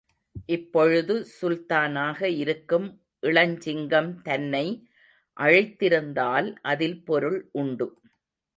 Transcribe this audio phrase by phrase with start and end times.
[0.45, 2.87] இப்பொழுது சுல்தானாக இருக்கும்
[3.23, 4.65] இளஞ்சிங்கம் தன்னை,
[5.37, 7.87] அழைத்திருந்தால் அதில் பொருள் உண்டு.